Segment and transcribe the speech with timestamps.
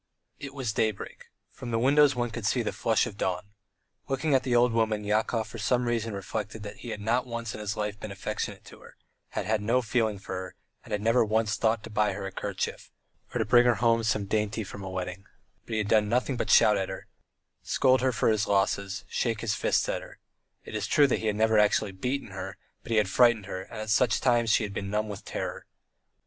[0.39, 3.51] It was daybreak; from the windows one could see the flush of dawn.
[4.07, 7.53] Looking at the old woman, Yakov for some reason reflected that he had not once
[7.53, 8.95] in his life been affectionate to her,
[9.33, 12.89] had had no feeling for her, had never once thought to buy her a kerchief,
[13.31, 15.25] or to bring her home some dainty from a wedding,
[15.67, 17.05] but had done nothing but shout at her,
[17.61, 20.17] scold her for his losses, shake his fists at her;
[20.65, 23.79] it is true he had never actually beaten her, but he had frightened her, and
[23.81, 25.67] at such times she had always been numb with terror.